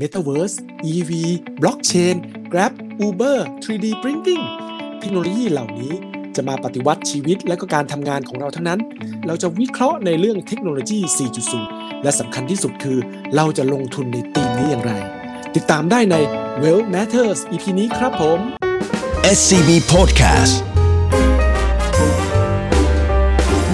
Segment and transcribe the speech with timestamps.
[0.00, 1.12] Metaverse EV
[1.60, 2.16] Blockchain
[2.52, 2.72] Grab
[3.06, 4.44] Uber 3D Printing
[5.00, 5.92] เทคโนโลยีเหล่านี้
[6.36, 8.80] จะมาปฏิวัติชีวิตและก็การทำงานของเราทั้งนั้น
[9.26, 10.98] เราจะวิเคราะห์ในเรื่องเทคโนโลยี
[11.52, 12.98] 4.0 และสำคัญที่สุดคือ
[13.36, 14.92] เราจะลงทุนในธีมนี้อย่างไร
[15.54, 16.16] ติดตามได้ใน
[16.62, 18.38] Well Matters EP นี้ครับผม
[19.36, 20.54] SCB Podcast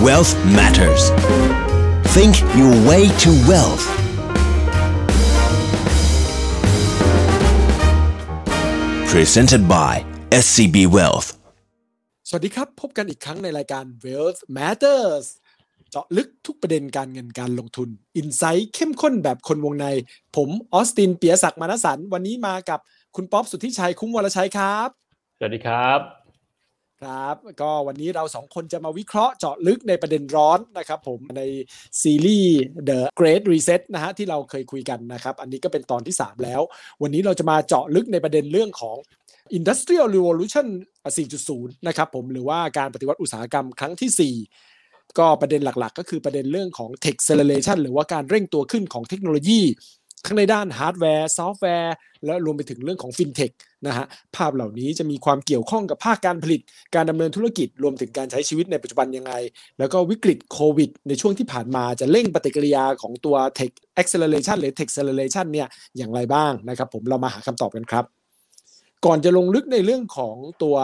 [0.04, 1.04] Wealth Matters
[2.14, 3.86] Think your way to wealth
[9.18, 9.95] Presented by
[10.45, 11.28] SCB Wealth
[12.28, 15.27] สวัสดีครับ พบกันอีกครั้งในรายการ Wealth Matters
[15.91, 19.86] เจาะลึกทุกประเด็นการเงินการลงทุน อินไซต์เข้มข้นแบบคนวงใน
[20.36, 22.80] ผมออสตินเปียศักดิ์มานสัน วันนี้มากับ
[23.16, 24.88] คุณป๊อปสุทธิชัยคุ้มวรชัยครับ
[25.38, 26.23] สวัสดีครับ
[27.04, 31.42] ครับ ก็วันนี้เราสองคนจะมาวิเคราะห์เจาะลึกในประเด็นร้อนนะครับผมใน
[32.02, 32.58] ซีรีส์
[32.88, 36.60] The Great Reset นะฮะที่เราเคยคุยกันนะครับ อันนี้ก็เป็นตอนที่ 3 แล้ว
[37.02, 38.96] วันนี้เราจะมาเจาะลึกในประเด็นเรื่องของ
[39.58, 40.66] Industrial Revolution
[41.16, 44.34] 4.0 นะครับผมหรือว่าการปฏิวัติอุตสาหกรรมครั้งที่
[44.77, 49.61] 4 ก็ประเด็นหลักๆ ก็คือประเด็นเรื่องของ Tech Acceleration หรือว่าการเร่งตัวขึ้นของเทคโนโลยี
[50.27, 51.94] ทั้งในด้านฮาร์ดแวร์ซอฟต์แวร์
[52.27, 53.50] และรวมไปถึงเรื่องของฟินเทค
[53.86, 56.61] นะฮะภาพเหล่านี้จะมีความเกี่ยวข้องกับภาคการผลิต
[56.94, 59.33] การดำเนินธุรกิจรวมถึงการใช้ชีวิตในปัจจุบันยังไง
[59.78, 68.23] แล้วก็วิกฤตโควิด ในช่วงที่ผ่านมาจะเร่งปฏิกิริยาของตัว Tech Acceleration หรือ Tech Acceleration เนี่ยอย่างไรบ้างนะครับผมเรามาหาคำตอบกันครับ
[69.06, 70.77] ก่อนจะลงลึกในเรื่องของตัว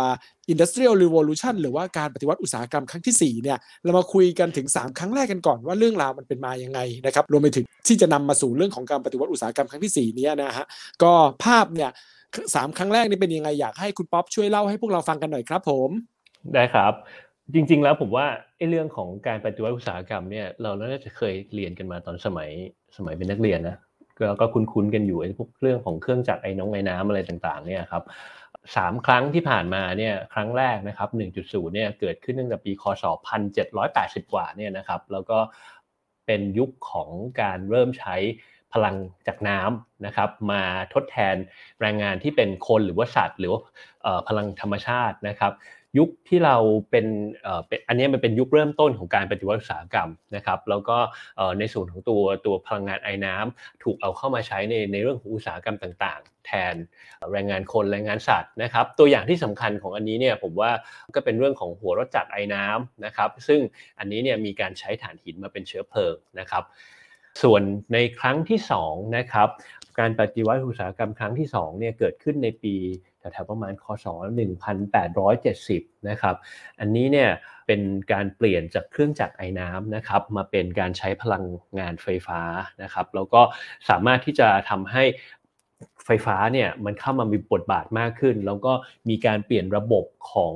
[0.53, 10.67] Industrial Revolution หรือว่าการปฏิวัติอุตสาหกรรมครั้งที่ 4 เนี่ย เรามาคุยกันถึง 3 ครั้งแรกกันก่อนว่าเรื่องราวมันเป็นมาอยังไงนะครับ รวมไปถึงที่จะนำมาสู่เรื่องของการปฏิวัติอุตสาหกรรมครั้งที่ 4 เนี้ยนะฮะ
[11.03, 11.13] ก็
[11.45, 11.91] ภาพเนี่ย
[12.55, 15.91] สามครั้งแรกนี่เป็นยังไงอยากให้คุณป๊อปช่วยเล่าให้พวกเราฟังกันหน่อยครับผม
[16.55, 16.93] ได้ครับ
[17.55, 22.51] จริงๆแล้วผมว่าไอ้เรื่องของการปฏิวัติอุตสาหกรรมเนี่ยเราน่าจะเคยเรียนกันมาตอนสมัย
[22.97, 23.77] สมัยเป็นนักเรียนนะ
[24.29, 28.05] แล้วก็คุ้นๆกันอยู่ไอ้พวกเรื่องของเครื่องจักรไอ้น้องไอ้น้ำอะไรต่างๆเนี่ยครับ
[28.77, 31.09] สามครั้งที่ผ่านมาเนี่ยครั้งแรกนะครับ
[31.43, 33.05] 1.0 เนี่ยเกิดขึ้นตั้งแต่ปีคศ
[33.69, 35.39] 1780 กว่าเนี่ยนะครับแล้วก็
[36.27, 38.17] เป็นยุคของการเริ่มใช้
[38.73, 38.97] พลัง
[39.27, 40.63] จากน้ำนะครับมา
[40.95, 41.37] ทดแทน
[41.81, 43.61] แรงงานที่เป็นคนหรือว่าสัตว์ หรือว่า
[44.29, 45.53] พลังธรรมชาตินะครับ
[45.99, 46.57] ยุคที่เรา
[46.91, 47.07] เป็น
[47.89, 50.99] อันนี้มันเป็นยุคเริ่มต้นของการปฏิวัติอุตสาหกรรมนะครับ แล้วก็
[51.59, 56.75] ในส่วนของตัวตัวพลังงานไอ้น้ำถูกเอาเข้ามาใช้ในในเรื่องของอุตสาหกรรมต่างๆ แทน
[57.33, 60.71] แรงงานคนแรงงานสัตว์นะครับ ตัวอย่างที่สำคัญของอันนี้เนี่ยผมว่า
[61.15, 63.61] ก็เป็นเรื่องของหัวรถจักรไอ้น้ำนะครับ ซึ่ง
[63.99, 66.65] อันนี้เนี่ยมีการใช้ถ่านหินมาเป็นเชื้อเพลิงนะครับ
[67.43, 67.63] ส่วน
[67.93, 68.59] ในครั้งที่
[68.89, 69.49] 2นะครับ
[69.99, 72.75] การปฏิวัติอุตสาหกรรมครั้งที่2เนี่ยเกิดขึ้นในปี
[73.21, 74.07] แถวๆประมาณคศ
[75.27, 76.35] 1870นะครับ
[76.81, 77.31] อันนี้เนี่ย
[77.67, 77.81] เป็น
[78.13, 81.45] การเปลี่ยนจากเครื่องจักรไอ้น้ำนะครับมาเป็นการใช้พลัง
[81.79, 82.41] งานไฟฟ้า
[82.83, 83.43] นะครับแล้วก็
[83.89, 85.05] สามารถที่จะทำให้
[86.07, 88.73] ไฟฟ้าเนี่ยมันเข้ามามีบทบาทมากขึ้น แล้วก็
[89.09, 90.55] มีการเปลี่ยนระบบของ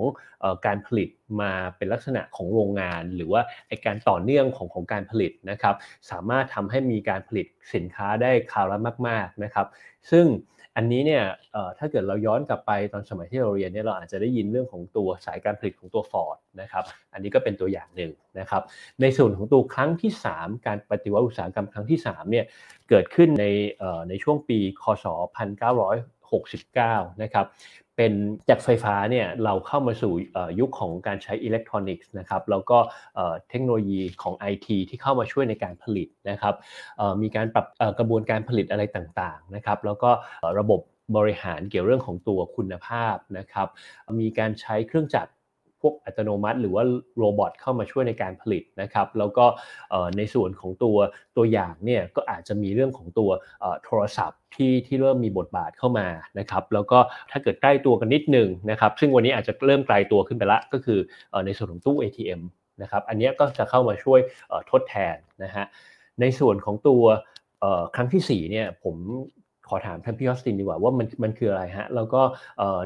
[0.67, 1.09] การผลิต
[1.41, 5.75] มาเป็นลักษณะของโรงงาน หรือว่าไอการต่อเนื่องของของการผลิตนะครับ
[6.11, 9.67] สามารถทำให้มีการผลิตสินค้าได้คราวละมาก ๆนะครับ
[10.11, 10.27] ซึ่ง
[10.77, 11.25] อันนี้เนี่ย
[11.79, 18.63] ถ้าเกิดเราย้อนกลับไปตอนสมัยที่เราเรียนเนี่ยเราอาจจะได้ยินเรื่องของตัวสายการผลิตของตัว Ford นะครับอันนี้ก็เป็นตัวอย่างหนึ่งนะครับ
[19.01, 22.45] ในส่วนของตัวครั้งที่ 3 การปฏิวัติอุตสาหกรรมครั้งที่3เนี่ย
[22.89, 23.45] เกิดขึ้นใน
[24.09, 25.07] ในช่วงปี คศ
[26.35, 27.47] 1969 นะครับ
[27.97, 28.13] เป็น
[28.49, 30.13] จากไฟฟ้าเนี่ยเราเข้ามาสู่
[30.61, 32.79] ยุคของการใช้อิเล็กทรอนิกส์นะครับแล้วก็
[33.49, 36.55] เทคโนโลยีของ IT ที่เข้ามาช่วยในการผลิตนะครับ
[37.23, 37.67] มีการปรับ
[37.99, 40.11] กระบวนการผลิตอะไรต่างๆนะครับแล้วก็
[40.59, 40.81] ระบบ
[41.17, 43.69] บริหารเกี่ยวเรื่องของตัวคุณภาพนะครับ
[44.21, 45.31] มีการใช้เครื่องจักร
[45.87, 46.85] วกอัตโนมัติ หรือว่า
[47.19, 49.47] โรบอทเข้ามาช่วยในการผลิตนะครับแล้วก็
[50.17, 50.97] ในส่วนของตัว
[51.37, 53.31] ตัวอย่างเนี่ยก็อาจจะมีเรื่องของตัว
[53.85, 56.07] โทรศัพท์ที่ที่เริ่มมีบทบาทเข้ามา
[56.39, 56.99] นะครับแล้วก็
[57.31, 60.99] ถ้าเกิดใกล้ตัวกันนิดนึงนะครับซึ่งวันนี้อาจจะเริ่มไกลตัวขึ้นไปละก็คือ
[61.47, 62.43] ในส่วนของตู้ ATM
[62.83, 64.21] นะครับอันนี้ก็จะเข้ามาช่วย
[64.71, 65.65] ทดแทนนะฮะ
[66.21, 67.03] ในส่วนของตัว
[67.97, 68.97] ครั้งที่4เนี่ยผม
[69.69, 72.21] ขอถามท่านพี่ออสตินดีกว่าว่ามันมันคืออะไรฮะ แล้วก็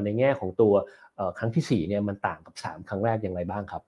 [0.03, 0.73] ในแง่ของตัว
[1.37, 3.83] ครั้งที่4เนี่ยมันต่างกับ 3 ครั้งแรกอย่างไรบ้างครับ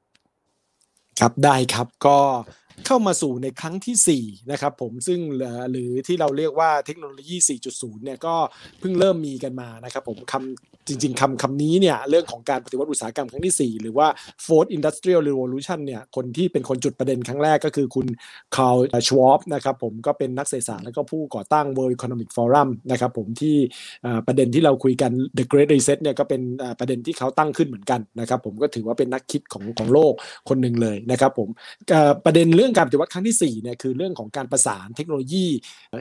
[1.19, 2.17] ครับได้ครับก็
[2.87, 5.19] เข้ามาสู่ในครั้งที่4นะครับผมซึ่ง
[5.71, 7.37] หรือที่เราเรียกว่าเทคโนโลยี
[7.71, 8.35] 4.0 เนี่ยก็
[8.79, 14.07] เพิ่งเริ่มมีกันมานะครับผมคำจริงๆคำคำนี้เนี่ยเรื่องของการปฏิวัติอุตสาหกรรมครั้งที่ 4 หรือว่า
[14.45, 18.07] Fourth Industrial Revolution เนี่ยคนที่เป็นคนจุดประเด็นครั้งแรกก็คือคุณ
[18.55, 23.55] คาร์ลชวอปนะครับผมก็เป็นนักเศรษฐศาสตร์และก็ผู้ก่อตั้ง World Economic Forum นะครับผมที่
[24.27, 26.41] ประเด็นที่เราคุยกัน The Great Reset เนี่ยก็เป็น
[26.79, 30.13] ประเด็นที่เขาตั้งขึ้นเหมือนกันนะครับผมก็ถือว่าเป็นนักคิดของของโลก
[30.49, 31.49] คนหนึ่งเลยนะครับผม
[32.25, 35.45] ประเด็นเรื่องการปฏิวัติครั้งที่4เนี่ยคือเรื่องของการประสานเทคโนโลยี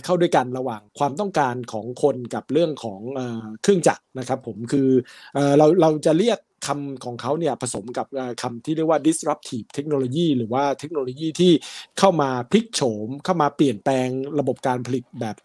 [0.04, 3.00] เข้าด้วยกันระหว่างความต้องการของคนกับเรื่องของ
[3.62, 4.88] เครื่องจักรนะครับผมคือ
[5.58, 6.38] เราเราจะเรียก
[6.68, 8.06] คำของเขาเนี่ยผสมกับ
[8.42, 11.52] คำที่เรียกว่า disruptive technology หรือว่าเทคโนโลยีที่
[11.98, 14.08] เข้ามาพลิกโฉม เข้ามาเปลี่ยนแปลง
[14.38, 15.36] ระบบการผลิตแบบ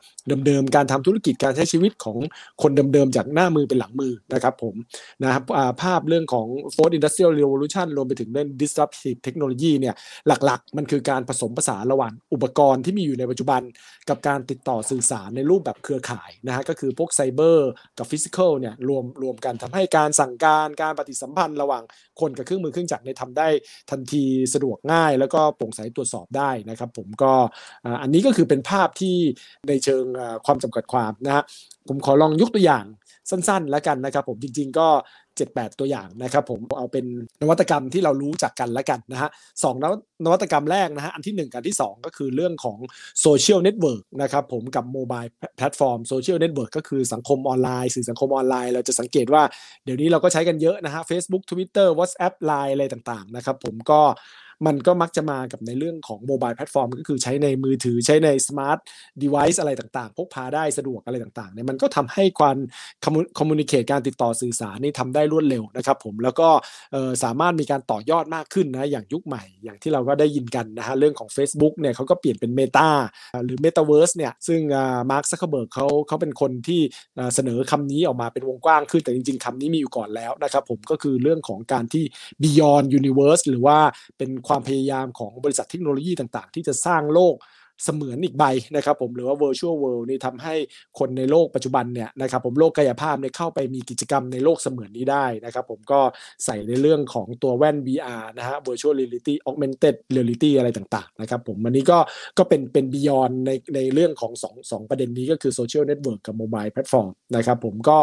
[0.45, 2.18] เดิมๆการทำธุรกิจการใช้ชีวิตของ
[2.62, 4.75] คนเดิมๆจากหน้ามือเป็นหลังมือนะครับผม
[5.24, 5.44] นะครับ
[5.81, 9.95] ภาพเรื่องของ fourth industrial revolution รวมไปถึงเรื่อง disruptive technology เนี่ย
[10.27, 13.62] หลักๆ มันคือการผสมผสานระหว่างอุปกรณ์ที่มีอยู่ในปัจจุบัน
[14.10, 21.83] กับการติดต่อสื่อสารในรูปแบบเครือข่ายนะฮะก็คือพวกไซเบอร์กับฟิสิกอลเนี่ยรวมรวมกันทำให้การสั่งการการปฏิสัมพันธ์ระหว่าง
[22.22, 23.48] คนกับเครื่องมือเครื่องจักรเนี่ยทำได้
[23.92, 24.24] ทันที
[24.54, 27.33] สะดวกง่าย แล้วก็โปร่งใสตรวจสอบได้นะครับผมก็
[28.01, 29.18] อันนี้ก็คือเป็นภาพที่
[29.69, 30.06] ในเชิง
[30.45, 31.44] ความจำกัดความนะฮะ
[31.88, 32.85] ผมขอลองยกตัวอย่าง
[33.29, 34.88] สั้นๆ แล้วกันนะครับผมจริงๆก็
[35.38, 37.06] 7-8 ตัวอย่างนะครับผมเอาเป็น
[37.41, 39.29] นวัตกรรมที่เรารู้จักกันแล้วกันนะฮะ
[39.63, 39.75] สอง
[40.25, 42.77] นวัตกรรมแรกนะฮะอันที่ 1 กับที่ 2 ก็คือเรื่องของ
[43.21, 49.44] social network นะครับผมกับ mobile platform social network ก็คือสังคมออนไลน์ สื่อสังคมออนไลน์ เราจะสังเกตว่า
[49.83, 54.01] เดี๋ยวนี้เราก็ใช้กันเยอะนะฮะ Facebook Twitter WhatsApp Line อะไรต่างๆนะครับผมก็
[54.65, 58.79] มันก็มักจะมากับในเรื่องของ mobile platform ก็คือใช้ในมือถือใช้ใน smart
[59.19, 62.57] device อะไรต่างๆ พกพาได้สะดวกอะไรต่างๆเนี่ยมันก็ทำให้ความ
[63.38, 66.49] communicate การติดต่อสื่อสารนี่ทำได้รวดเร็วนะครับผมแล้วก็
[67.23, 72.89] สามารถมีการต่อยอดมากขึ้นนะอย่างยุคใหม่ อย่างที่เราก็ได้ยินกันนะฮะเรื่องของ Facebook เนี่ยเขาก็เปลี่ยนเป็น Meta
[73.45, 74.59] หรือ Metaverse เนี่ยซึ่ง
[75.11, 76.81] มาร์คซักเคอร์เบิร์กเขาเขาเป็นคนที่
[77.35, 82.03] เสนอคำนี้ออกมาเป็นวงกว้างขึ้นแต่จริง ๆคำนี้มีอยู่ก่อนแล้วนะครับผมก็คือเรื่องของการที่
[82.41, 83.77] Beyond Universe หรือว่า
[84.17, 87.36] เป็นความพยายามของบริษัทเทคโนโลยีต่าง ๆ ที่จะสร้างโลก
[87.83, 88.44] เสมือนอีกใบ
[88.75, 90.56] นะครับผมหรือว่า virtual world นี่ทำให้
[91.00, 96.00] คนในโลกปัจจุบันเนี่ยนะครับผมโลกกายภาพเนี่ยเข้าไปมีกิจกรรมในโลกเสมือนนี้ได้นะครับผมก็
[96.45, 102.00] ใส่ในเรื่องของตัวแว่น VR นะฮะ virtual reality augmented reality อะไรต่างๆนะครับผมอันนี้ก็
[102.38, 107.98] ก็เป็นเป็น beyond ในในเรื่องของ2 2ประเด็นนี้ก็คือ social network กับ mobile platform นะครับผมก็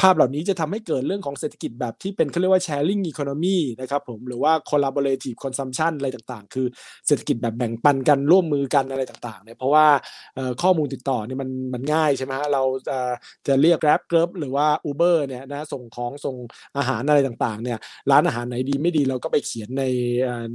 [0.00, 6.66] ภาพเหล่านี้จะทำให้เกิดเรื่องของเศรษฐกิจแบบที่เป็นเขาเรียกว่า sharing economy นะครับผมหรือว่า collaborative consumption อะไรต่างๆ คือ
[7.06, 9.86] เศรษฐกิจแบบแบ่งปันกันร่วมมือกันอะไรต่างๆเนี่ยเพราะว่า
[10.62, 12.62] ข้อมูลติดต่อเนี่ยมันมันง่ายใช่ไหมฮะเรา
[13.46, 16.36] จะเรียก Grab Grab หรือว่า Uber เนี่ยนะส่งของส่ง
[16.78, 17.78] อาหารอะไรต่างๆเนี่ย
[18.10, 19.84] ร้านอาหารไหนดีไม่ดีเราก็ไปเขียนใน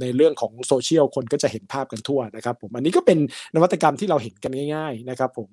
[0.00, 3.18] ในเรื่องของโซเชียลคนก็จะเห็นภาพกันทั่วนะครับผมอันนี้ก็เป็น
[3.54, 5.48] นวัตกรรมที่เราเห็นกันง่าย ๆนะครับผม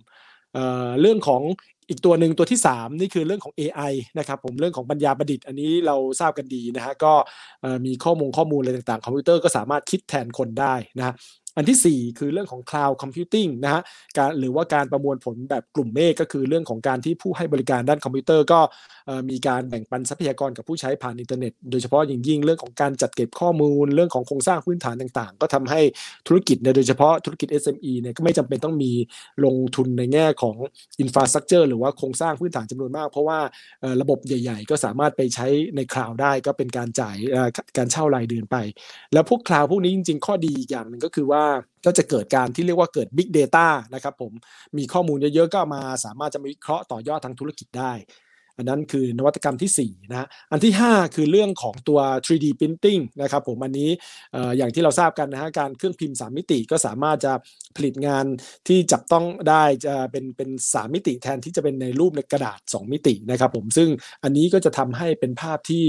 [1.02, 1.44] เรื่องของ
[1.90, 7.14] อีกตัวหนึ่งตัวที่ 3 นี่คือเรื่องของ AI นะครับผมเรื่องของปัญญาประดิษฐ์อันนี้เราทราบกันดีนะฮะก็
[7.86, 11.14] มีข้อมูลข้อมูลอะไรต่างๆ คอมพิวเตอร์ก็สามารถคิดแทนคนได้นะ
[11.58, 13.82] อันที่ 4 คือเรื่องของ cloud computing นะฮะ
[14.18, 18.60] การหรือว่าการประมวลผลแบบกลุ่มเมฆก็คือเรื่องของการที่ผู้ให้บริการด้านคอมพิวเตอร์ก็
[19.30, 25.82] มีการแบ่งปันทรัพยากรกับผู้ใช้ผ่านอินเทอร์เน็ต โดยเฉพาะอย่างยิ่งเรื่องของการจัดเก็บข้อมูล เรื่องของโครงสร้างพื้นฐานต่างๆ ก็ทำให้
[26.28, 28.92] ธุรกิจโดยเฉพาะธุรกิจ SME เนี่ยก็ไม่จำเป็นต้องมี
[29.46, 30.56] ลงทุนในแง่ของ
[31.00, 33.40] infrastructure หรือว่าโครงสร้างพื้นฐานจำนวนมาก เพราะว่า
[34.02, 37.16] ระบบใหญ่ ๆ ก็สามารถไปใช้ในคลาวด์ได้ก็เป็นการจ่าย
[37.78, 38.58] การเช่ารายเดือนไป
[39.14, 41.44] แล้วพวกคลาวด์พวกนี้จริง ๆ ข้อดีอย่างหนึ่งก็คือว่า
[41.86, 44.32] ก็จะเกิดการที่เรียกว่าเกิด Big Data นะครับผม
[44.78, 47.94] มีข้อมูลเยอะๆก็มาสามารถจะมาวิเคราะห์ต่อยอดทางธุรกิจได้
[48.58, 53.90] อันนั้นคือนวัตกรรมที่4นะอันที่ 5 คือเรื่องของตัว 3D printing นะครับผมอันนี้
[54.58, 57.34] อย่างที่เราทราบกันนะฮะการเครื่องพิมพ์ 3 มิติก็สามารถจะ
[57.76, 58.26] ผลิตงาน
[58.68, 63.90] ที่จับต้องได้จะเป็นเป็น3มิติแทนที่จะเป็นในรูปในกระดาษ 2 มิตินะครับผมซึ่ง
[64.24, 65.86] อันนี้ก็จะทำให้เป็นภาพที่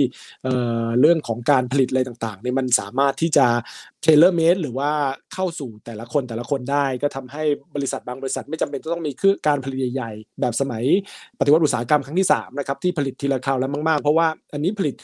[1.01, 3.47] เรื่องของการผลิตอะไรต่างๆเนี่ยมันสามารถที่จะ
[4.03, 4.91] เทเลอร์เมดหรือว่า
[5.35, 7.43] เข้าสู่แต่ละคนแต่ละคนได้ ก็ทำให้
[7.75, 10.85] บริษัทบางบริษัทไม่จำเป็นต้องมีคือการผลิตใหญ่ๆแบบสมัย
[11.39, 14.95] ปฏิวัติอุตสาหกรรมครั้งที่3นะครับที่ผลิตทีละคราวแล้วมากๆ เพราะว่าอันนี้ผลิต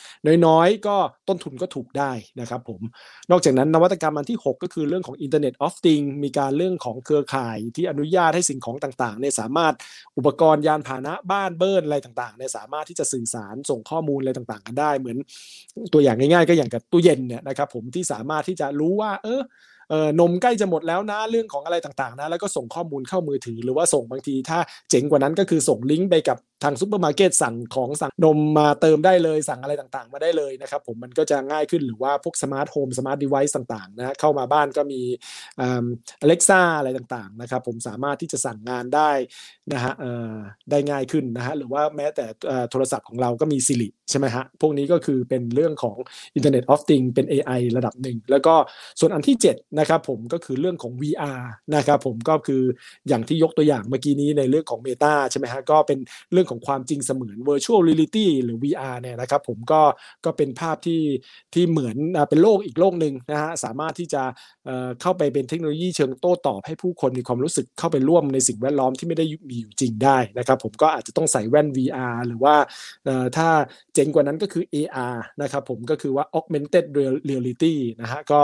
[0.46, 0.96] น้อยๆ ก็
[1.28, 2.80] ต้นทุนก็ถูกได้นะครับผม
[3.30, 9.74] นอกจากนั้นนวัตกรรมอันที่ 6 ก็คือเรื่องของ Internet of Things มีการเรื่องของเครือข่ายที่อนุญาตให้สิ่งของต่างๆเนี่ยสามารถ
[10.16, 15.16] อุปกรณ์ยานพาหนะบ้านเบิร์นอะไรต่างๆเนี่ยสามารถที่จะสื่อสารส่งข้อมูลอะไรต่างๆ กันได้ เหมือน
[15.92, 19.42] ตัวอย่างง่ายๆ ก็อย่างกับตู้เย็นเนี่ยนะครับผมที่สามารถที่จะรู้ว่าเออ
[19.90, 24.58] เออนมใกล้จะหมดแล้วนะเรื่องของอะไรต่างๆนะแล้วก็ส่งข้อมูลเข้ามือถือ หรือว่าส่งบางทีถ้า
[24.90, 35.00] เจ๋งกว่านั้นก็คือส่งลิงก์ไปกับ ทางซูเปอร์มาร์เก็ตสั่งของสั่งนมมาเติมได้เลยสั่งอะไรต่างๆ มาได้เลยนะครับผมมันก็จะง่ายขึ้นหรือว่าพวก smart home smart device ต่างๆนะเข้ามาบ้านก็มี
[35.60, 39.10] Alexa อะไรต่างๆนะครับผมสามารถที่จะสั่งงานได้
[39.72, 39.92] นะฮะ
[40.70, 42.24] ได้ง่ายขึ้นนะฮะหรือว่าแม้แต่
[42.70, 45.96] โทรศัพท์ของเราก็มี Siri ใช่ไหมฮะพวกนี้ก็คือเป็นเรื่องของ
[46.36, 48.54] Internet of Things เป็น AI ระดับหนึ่ง แล้วก็
[49.00, 51.40] ส่วนอันที่7นะครับผมก็คือเรื่องของ VR
[51.76, 52.62] นะครับผมก็คือ
[53.08, 55.98] อย่างที่ยกตัวอย่างเมื่อกี้นี้ในเรื่องของ Meta ใช่ไหมฮะก็เป็น
[56.32, 59.82] เรื่องของของความจริงเสมือน virtual reality หรือ VR เนี่ยนะครับผมก็
[60.24, 61.02] ก็เป็นภาพที่
[61.54, 61.96] ที่เหมือน
[62.28, 64.22] เป็นโลกอีกโลกหนึ่งนะฮะสามารถที่จะ
[65.00, 72.54] เข้าไปเป็นเทคโนโลยีเชิงโต้ตอบให้ผู้คนมีความรู้สึกเข้าไปร่วมในสิ่งแวดล้อมที่ไม่ได้มีอยู่จริงได้นะครับผมก็อาจจะต้องใส่แว่น VR หรือว่า
[73.36, 73.48] ถ้า
[73.94, 76.86] เจ๋งกว่านั้นก็คือ AR นะครับผมก็คือว่า augmented
[77.28, 78.42] reality นะฮะก็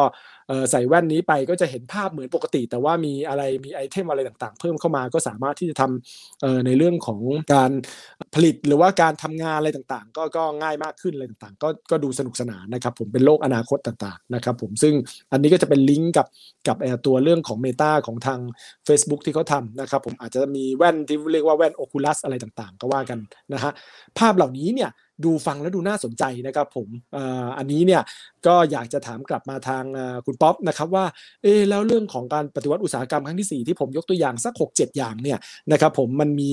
[0.71, 7.21] ใส่แว่นนี้ไปก็จะเห็นภาพเหมือนปกติ แต่ว่ามีอะไรมีไอเทมอะไรต่างๆ เพิ่มเข้ามาก็สามารถที่จะทำในเรื่องของ
[7.55, 7.71] การ
[8.35, 14.95] ผลิตหรือว่าการทำงานอะไรต่างๆ ก็ก็ง่ายมากขึ้นอะไรต่างๆ ก็ก็ดูสนุกสนานนะครับผมเป็นโลกอนาคตต่างๆนะครับผมซึ่ง
[15.33, 16.27] อันนี้ก็จะเป็นลิงก์กับ
[16.69, 16.77] กับ
[17.07, 18.41] ตัวเรื่องของ Meta ของทาง
[18.89, 23.19] Facebook ที่เขาทำนะครับผมอาจจะมีแว่นที่เรียกว่าแว่น Oculus อะไรต่างๆ ก็ว่ากัน
[23.53, 23.73] นะฮะ
[24.19, 24.91] ภาพเหล่านี้เนี่ย
[25.25, 26.89] ดูฟังแล้วดูน่าสนใจนะครับผม
[27.59, 28.03] อันนี้เนี่ย
[28.47, 29.85] ก็อยากจะถามกลับมาทาง
[30.27, 31.05] คุณป๊อปนะครับว่า
[31.43, 35.39] เออแล้วเรื่องของการปฏิวัติอุตสาหกรรมครั้งที่ 4 ที่ผมยกตัวอย่างสัก 6 7 อย่างเนี่ย
[35.73, 36.53] นะครับผมมันมี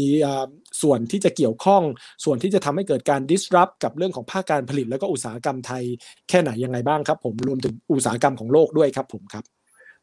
[0.82, 1.84] ส่วนที่จะเกี่ยวข้อง
[2.26, 5.84] ส่วนที่จะทำให้เกิดการ disrupt กับเรื่องของภาคการผลิตแล้วก็อุตสาหกรรมไทย
[6.30, 9.57] แค่ไหนยังไงบ้างครับผมรวมถึงอุตสาหกรรมของโลกด้วยครับผมครับ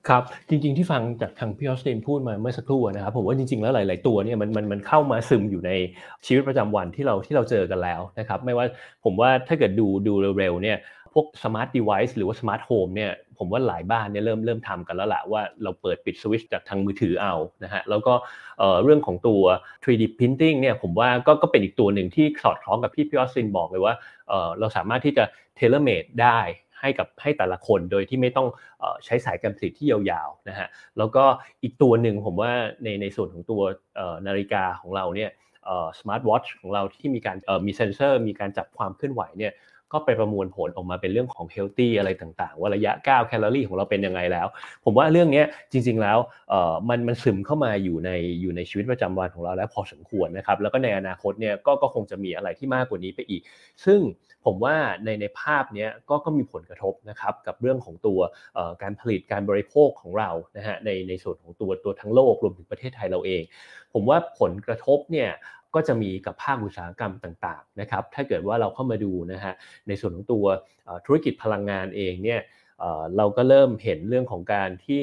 [0.08, 5.70] ครับจริงๆที่ฟังจากทางพี่ออสเตนพูดมาเมื่อสักครู่นะครับผมว่าจริงๆแล้วหลาย ๆ ตัวเนี่ยมันมันมันเข้ามาซึมอยู่ใน
[6.26, 8.66] ชีวิตประจำวันที่เราที่เราเจอกันแล้วนะครับไม่ว่า
[9.04, 10.78] ผมว่าถ้าเกิดดูดูเร็วๆเนี่ย
[11.14, 17.34] พวก smart device หรือว่า smart home เนี่ยผมว่าหลายบ้านเนี่ยเริ่มเริ่มทำกันแล้วแหละว่าเราเปิดปิดสวิตช์จากทางมือถือเอา
[17.64, 18.14] นะฮะแล้วก็
[18.82, 19.42] เรื่องของตัว
[19.84, 23.94] 3D printing เนี่ยผมว่าก็ก็เป็นอีกตัวหนึ่งที่สอดคล้องกับพี่พี่ออสตินบอกเลยว่า
[24.58, 25.24] เราสามารถที่จะ
[25.56, 26.38] tailor-made ได้
[26.84, 28.48] ให้กับให้แต่ละคนโดยที่ไม่ต้อง
[29.04, 31.24] ใช้สายการผลิตที่ยาวๆนะฮะแล้วก็
[31.62, 33.60] อีกตัวหนึ่งผมว่าในในส่วนของตัว
[34.26, 35.30] นาฬิกาของเราเนี่ย
[36.00, 37.36] smart watch ของเราที่มีการ
[37.66, 39.52] มีเซนเซอร์มีการจับความเคลื่อนไหวเนี่ย
[39.94, 44.46] ก็ไปประมวลผลออกมาเป็นเรื่องของ healthy อะไรต่างๆ ว่าระยะก้าวแคลอรี่ของเราเป็นยังไงแล้ว
[44.84, 46.18] ผมว่าเรื่องนี้จริง ๆแล้ว
[46.88, 48.10] มันมันซึมเข้ามาอยู่ใน
[48.40, 53.42] อยู่ในชีวิตประจำวันของเราแล้วพอสมควรนะครับแล้วก็ในอนาคตเนี่ยก็ก็คงจะมีอะไรที่มากกว่านี้ไปอีก
[53.84, 54.00] ซึ่ง
[54.44, 58.18] ผมว่าในในภาพนี้ก็ก็มีผลกระทบนะครับกับเรื่องของตัว
[58.82, 63.42] การผลิตการบริโภคของเรานะฮะในในส่วนของตัวตัวทั้งโลกรวมถึงประเทศไทยเราเอง
[63.94, 65.30] ผมว่าผลกระทบเนี่ย
[65.74, 69.54] ก็จะมีกับภาคอุตสาหกรรมต่างๆนะครับถ้าเกิดว่าเราเข้ามาดูนะฮะ
[69.88, 70.44] ในส่วนของตัว
[71.06, 72.40] ธุรกิจพลังงานเองเนี่ย
[73.16, 75.02] เราก็เริ่มเห็นเรื่องของการที่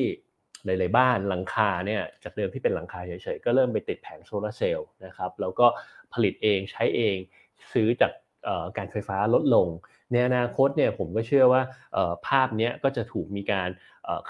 [0.66, 5.68] หลายๆบ้านหลังคาเนี่ยจากเดิมที่เป็นหลังคาเฉยๆก็เริ่มไปติดแผงโซลาเซลล์นะครับแล้วก็
[6.14, 7.16] ผลิตเองใช้เอง
[7.74, 8.12] ซื้อจาก
[8.78, 9.68] การไฟฟ้าลดลง
[10.12, 11.62] ในอนาคตเนี่ยผมก็เชื่อว่า
[12.28, 13.70] ภาพนี้ก็จะถูกมีการ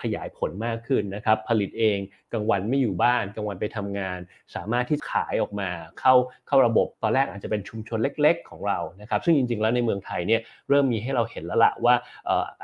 [0.01, 1.99] ขยายผลมากขึ้นนะครับ ผลิตเอง
[2.33, 4.19] กลางวันไม่อยู่บ้านกลางวันไปทำงาน
[4.55, 6.13] สามารถที่ขายออกมาเข้า
[6.47, 11.95] เข้าระบบตอนแรกอาจจะเป็นชุมชนเล็ก ๆ ของเรานะครับ ซึ่งจริงๆแล้วในเมืองไทยเนี่ยเริ่มมีให้เราเห็นแล้วละว่า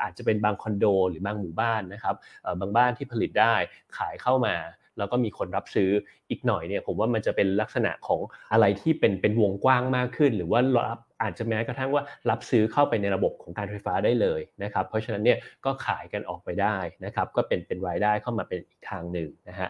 [0.02, 2.14] อาจจะเป็นบางคอนโด หรือบางหมู่บ้านนะครับ
[2.60, 3.54] บางบ้านที่ผลิตได้
[3.96, 4.54] ขายเข้ามา
[4.98, 5.90] แล้วก็มีคนรับซื้อ
[6.30, 8.20] อีกหน่อยเนี่ยผมว่ามันจะเป็นลักษณะของ
[8.52, 19.68] อะไรที่เป็นเป็นวงกว้างมากขึ้น หรือว่ารับอาจจะแม้กระทั่งว่ารับซื้อเข้าไปในระบบของการไฟฟ้าได้เลยนะครับเพราะฉะนั้นเนี่ยก็ขายกันออกไปได้นะครับก็เป็นเป็นรายได้เข้ามาเป็นอีกทางหนึ่งนะฮะ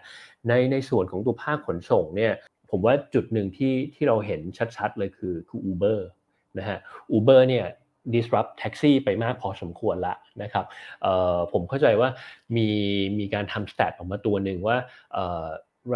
[0.49, 2.33] ในในส่วนของตัวภาคขนส่งเนี่ย
[2.71, 4.41] ผมว่าจุดหนึ่งที่ที่เราเห็น
[4.77, 5.99] ชัดๆเลยคือคือ Uber
[6.59, 6.79] นะฮะ
[7.17, 7.67] Uber เนี่ย
[8.15, 10.65] disrupt taxi ไปมากพอสมควรละนะครับ
[11.53, 12.09] ผมเข้าใจว่า
[12.57, 12.69] มี
[13.19, 14.77] มีการทำสแตทออกมาตัวหนึ่งว่า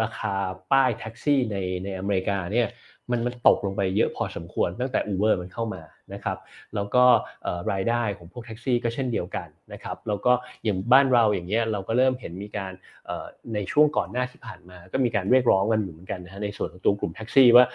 [0.01, 0.35] ราคา
[0.71, 2.67] ป้ายแท็กซี่ในในอเมริกาเนี่ย
[3.11, 5.83] มันมันตกลงไปเยอะพอสมควรตั้งแต่ Uber มันเข้ามา
[6.13, 6.37] นะครับ
[6.75, 7.03] แล้วก็
[7.71, 10.33] รายได้ของพวกแท็กซี่ก็เช่นเดียวกันนะครับแล้วก็
[10.63, 12.71] อย่างบ้านเราอย่างเงี้ยเราก็เริ่มเห็นมีการ
[13.53, 17.65] ในช่วงก่อนหน้าที่ผ่านมา ก็มีการเรียกร้องกันอยู่เหมือนกันนะฮะในส่วนของตัวกลุ่มแท็กซี่ว่า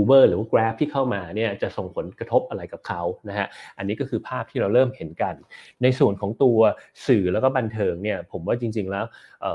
[0.00, 3.46] Uber หรือว่า Grab ที่เข้ามาเนี่ยจะส่งผลกระทบอะไรกับเขานะฮะ
[3.78, 5.34] อันนี้ก็คือภาพที่เราเริ่มเห็นกัน
[5.82, 6.58] ในส่วนของตัว
[7.06, 9.04] สื่อแล้วก็บันเทิงเนี่ยผมว่าจริง ๆ แล้ว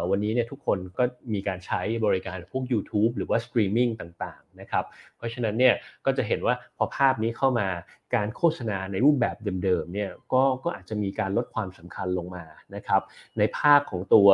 [0.09, 1.03] วันนี้เนี่ยทุกคนก็
[1.33, 4.85] มีการใช้บริการพวก YouTube หรือว่าสตรีมมิ่งต่างๆนะครับ
[5.17, 5.73] เพราะฉะนั้นเนี่ย
[6.05, 7.67] ก็จะเห็นว่าพอภาพนี้เข้ามา
[8.15, 13.01] การโฆษณาในรูปแบบเดิมๆเนี่ยก็ก็อาจจะมีการลดความสำคัญลงมานะครับ
[13.37, 14.27] ในภาพของตัว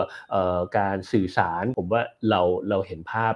[0.78, 3.34] การสื่อสารผมว่าเราเราเห็นภาพ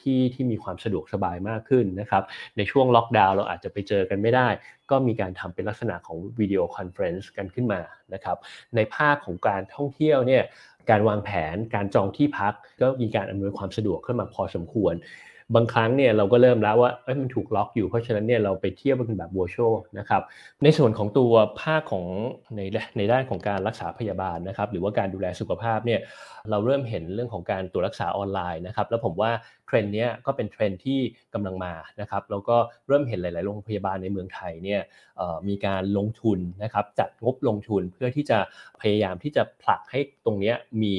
[0.00, 2.22] ที่ที่มีความสะดวกสบายมากขึ้นนะครับ
[2.56, 4.48] ในช่วงล็อกดาวน์เราอาจจะไปเจอกันไม่ได้
[4.90, 7.80] ก็มีการทำเป็นลักษณะของ video conference กันขึ้นมา
[8.14, 8.36] นะครับ
[8.76, 10.42] ในภาคของการท่องเที่ยวเนี่ย
[10.90, 14.94] การวางแผนการจองที่พักก็มีการอำนวยความสะดวกขึ้นมาพอสมควร
[15.54, 19.56] บางครั้งเนี่ยเราก็เริ่มแล้วว่าเอ้ยมันถูกล็อกอยู่เพราะฉะนั้นเนี่ยเราไปเที่ยวเป็นแบบ virtual
[19.98, 20.22] นะครับ
[20.62, 22.06] ในส่วนของตัวภาคของ
[22.56, 22.60] ใน
[22.96, 26.00] ในด้านของการรักษาพยาบาลนะครับหรือว่าการดูแลสุขภาพเนี่ย
[26.50, 29.30] เราเริ่มเห็นเรื่องของการตรวจรักษาออนไลน์นะครับแล้วผมว่า
[29.66, 31.00] เทรนด์นี้ก็เป็นเทรนด์ที่
[31.34, 32.56] กำลังมานะครับแล้วก็
[32.88, 34.80] เริ่มเห็นหลาย ๆ โรงพยาบาลในเมืองไทยเนี่ย
[35.48, 38.38] มีการลงทุนนะครับจัดงบลงทุนเพื่อที่จะ
[38.80, 40.94] พยายามที่จะผลักให้ตรงนี้มี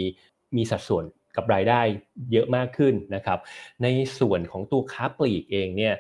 [0.55, 1.05] มีสัดส่วน
[1.37, 1.81] กับรายได้
[2.31, 3.39] เยอะมากขึ้นนะครับ
[3.83, 3.87] ใน
[4.19, 5.95] ส่วนของตัวค้าปลีกเองเนี่ย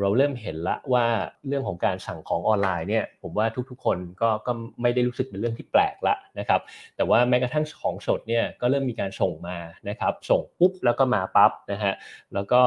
[0.00, 1.04] เราเริ่มเห็นละว่า
[1.48, 6.60] เรื่องของการสั่งของออนไลน์เนี่ยผมว่าทุกๆ คนก็ก็ไม่ได้รู้สึกเป็นเรื่องที่แปลกละนะครับ
[6.96, 9.58] แต่ว่าแม้กระทั่งของสดเนี่ยก็เริ่มมีการส่งมา
[9.88, 11.94] นะครับ ส่งปุ๊บแล้วก็มาปั๊บนะฮะ
[12.34, 12.60] แล้วก็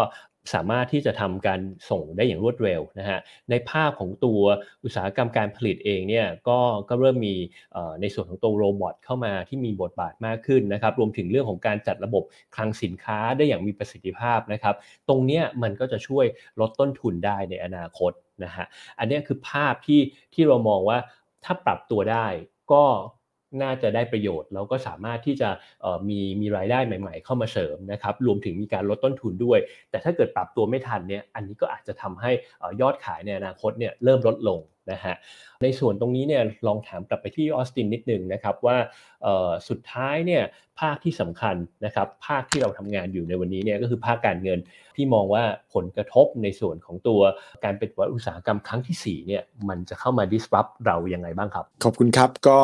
[0.54, 3.20] สามารถที่จะทำการส่งได้อย่างรวดเร็วนะฮะ
[3.50, 4.42] ในภาพของตัว
[4.84, 7.36] อุตสาหกรรมการผลิตเองเนี่ยก็ก็เริ่มมี
[8.02, 12.24] ในส่วนของตัวโรบอทเข้ามาที่มีบทบาทมากขึ้นนะครับรวมถึงเรื่องของการจัดระบบ
[12.56, 14.76] คลังสินค้าได้อย่างมีประสิทธิภาพนะครับ
[15.08, 16.26] ตรงนี้มันก็จะช่วย
[16.60, 18.12] ลดต้นทุนได้ในอนาคต
[18.44, 18.66] นะฮะ
[19.00, 20.02] อันนี้คือภาพที่
[20.34, 20.98] ที่เรามองว่า
[21.44, 22.28] ถ้าปรับตัวได้
[22.72, 22.84] ก็
[23.62, 25.50] น่าจะได้ประโยชน์แล้วก็สามารถที่จะ
[26.10, 32.32] มีมีรายได้ใหม่ ๆ เข้ามาเสริมนะครับรวมถึงมีการลดต้นทุนด้วย แต่ถ้าเกิดปรับตัวไม่ทันเนี่ยอันนี้ก็อาจจะทำให้
[32.82, 34.60] ยอดขายในอนาคตเนี่ยเริ่มลดลง
[34.92, 35.16] นะฮะ
[35.64, 38.78] ในส่วนตรงนี้เนี่ยลองถามกลับไปที่ออสตินนิดนึงนะครับว่า
[39.70, 40.44] สุดท้ายเนี่ย
[40.80, 41.56] ภาคที่สำคัญ
[41.86, 44.60] นะครับภาคที่เราทำงานอยู่ในวันนี้เนี่ยก็คือภาคการเงิน
[44.96, 45.44] ที่มองว่า
[45.74, 47.22] ผลกระทบในส่วนของตัว
[47.64, 52.60] การเป็นวัอุตสาหกรรมครั้งที่4เนี่ยมันจะเข้ามา disrupt เรายังไงบ้างครับ ขอบคุณครับก็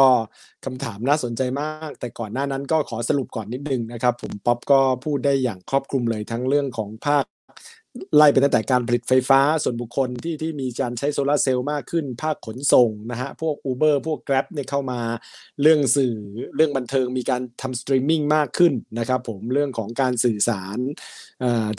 [0.65, 7.23] คำถามน่าสนใจมาก แต่ก่อนหน้านั้นก็ขอสรุปก่อนนิดนึงนะครับ คุณป๊อปก็พูดได้อย่างครอบคลุมเลยทั้งเรื่องของภาค
[8.15, 14.99] ไล่ไปตั้งแต่การผลิตไฟฟ้าส่วนบุคคลที่ที่มีการใช้โซลาเซลล์มากขึ้น ภาคขนส่งนะฮะพวก Uber พวก Grab เนี่ยเข้ามา
[15.61, 16.15] เรื่องสื่อ
[16.55, 20.77] เรื่องบันเทิงมีการทำสตรีมมิ่งมากขึ้นนะครับผมเรื่องของการสื่อสาร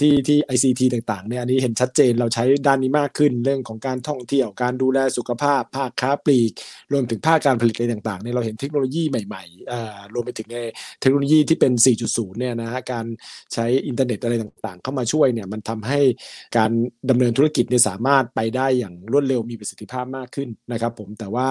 [0.00, 6.52] ที่ที่ ICT ต่างๆเนี่ยอันนี้เห็นชัดเจนเราใช้ด้านนี้มากขึ้น เรื่องของการท่องเที่ยวการดูแลสุขภาพ ภาคค้าปลีก
[6.92, 10.56] รวมถึงภาคการผลิตอะไรต่างๆเนี่ยเราเห็นเทคโนโลยีใหม่ๆรวมไปถึงใน
[11.00, 11.72] เทคโนโลยีที่เป็น
[12.06, 13.06] 4.0 เนี่ยนะฮะการ
[13.54, 16.00] ใช้อินเทอร์เน็ตอะไรต่างๆ เข้ามาช่วยเนี่ยมันทำให้
[16.56, 16.70] การ
[17.10, 21.48] ดำเนินธุรกิจเนี่ยสามารถไปได้อย่างรวดเร็วมีประสิทธิภาพมากขึ้นนะครับผมแต่ว่า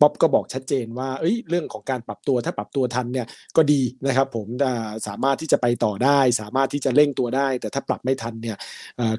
[0.00, 3.26] ป๊อบก็บอกชัดเจนว่าเอ้ยเรื่องของการปรับตัวถ้าปรับตัวทันเนี่ย
[3.56, 4.46] ก็ดีนะครับผม
[5.08, 8.56] สามารถที่จะไปต่อได้ สามารถที่จะเร่งตัวได้ แต่ถ้าปรับไม่ทันเนี่ย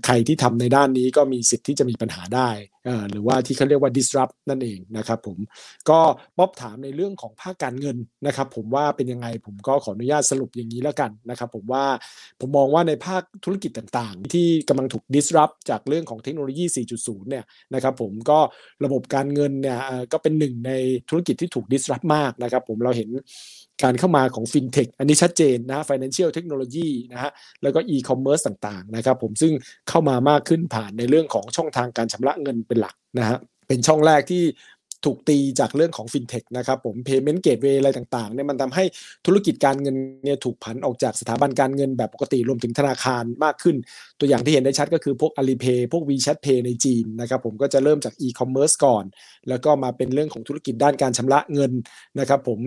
[0.06, 2.50] ใครที่ทำในด้านนี้ก็มีสิทธิ์ที่จะมีปัญหาได้
[3.12, 5.38] หรือว่าที่เขาเรียกว่า disrupt นั่นเองนะครับผม
[5.90, 6.00] ก็
[6.38, 7.98] ป๊อบถามในเรื่องของภาคการเงิน
[8.28, 11.86] นะครับผมว่าเป็นยังไงผมก็ขออนุญาตสรุปอย่างนี้แล้วกันนะครับผมว่า
[12.40, 16.66] ผมมองว่าในภาคธุรกิจต่างๆ ที่กำลังถูก disrupt จากเรื่องของเทคโนโลยี
[16.98, 18.40] 4.0 เนี่ยนะครับผมก็
[18.86, 19.78] ระบบการเงินเนี่ย
[20.14, 20.72] ก็เป็นหนึ่งใน
[21.10, 23.10] ธุรกิจที่ถูก disrupt มากนะครับผมเราเห็น
[23.84, 27.32] การเข้ามาของฟินเทคอันนี้ชัดเจนนะ Financial Technology นะฮะ
[27.64, 29.54] แล้วก็อีคอมเมิร์ซต่างๆนะครับผมซึ่ง
[29.90, 34.44] เข้ามามากขึ้นผ่านในเรื่องของช่องทางการชำระเงินเป็นหลักนะฮะเป็นช่องแรกที่
[35.06, 38.84] ถูกตีจากเรื่องของฟินเทคนะครับผม payment gateway อะไรต่างๆเนี่ยมันทำให้
[39.26, 43.76] ธุรกิจการเงินเนี่ยถูกผันออกจากสถาบันการเงินแบบปกติรวมถึงธนาคารมากขึ้น
[44.20, 49.04] ตัวอย่างที่เห็นได้ชัดก็คือพวก Alipay พวก WeChat Pay ในจีนนะครับผมก็จะเริ่มจาก e-commerce ก่อน
[49.50, 51.72] แล้วก็มาเป็นเรื่องของธุรกิจด้านการชำระเงิน
[52.20, 52.60] นะครับผม